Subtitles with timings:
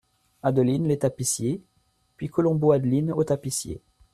[0.41, 1.61] Adeline, les tapissiers;
[2.17, 3.83] puis Colombot Adeline, aux tapissiers.